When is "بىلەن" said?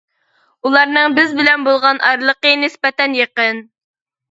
1.41-1.67